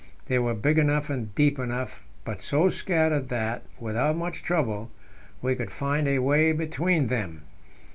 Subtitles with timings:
[0.25, 4.89] They were big enough and deep enough, but so scattered that, without much trouble,
[5.43, 7.43] we could find a way between them.